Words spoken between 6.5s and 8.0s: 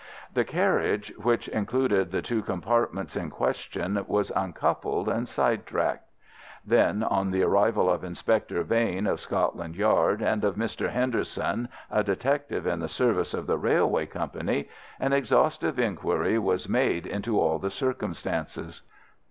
Then, on the arrival